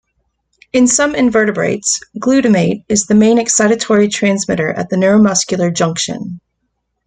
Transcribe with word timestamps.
In 0.73 0.87
some 0.87 1.13
invertebrates, 1.13 1.99
glutamate 2.17 2.85
is 2.89 3.05
the 3.05 3.13
main 3.13 3.37
excitatory 3.37 4.11
transmitter 4.11 4.73
at 4.73 4.89
the 4.89 4.95
neuromuscular 4.95 5.71
junction. 5.71 6.41